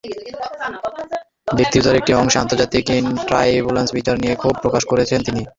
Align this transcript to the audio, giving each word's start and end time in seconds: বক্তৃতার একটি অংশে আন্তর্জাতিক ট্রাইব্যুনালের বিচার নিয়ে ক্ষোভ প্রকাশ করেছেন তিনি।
বক্তৃতার 1.57 1.99
একটি 1.99 2.11
অংশে 2.13 2.37
আন্তর্জাতিক 2.39 2.83
ট্রাইব্যুনালের 3.27 3.95
বিচার 3.97 4.15
নিয়ে 4.19 4.35
ক্ষোভ 4.35 4.55
প্রকাশ 4.63 4.83
করেছেন 4.91 5.19
তিনি। 5.27 5.41